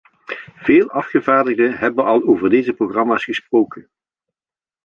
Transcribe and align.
Veel 0.55 0.89
afgevaardigden 0.91 1.77
hebben 1.77 2.05
al 2.05 2.23
over 2.27 2.49
deze 2.49 2.73
programma's 2.73 3.23
gesproken. 3.23 3.89